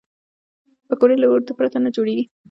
پکورې 0.87 1.15
له 1.21 1.27
آردو 1.33 1.53
پرته 1.59 1.77
نه 1.85 1.89
جوړېږي 1.95 2.23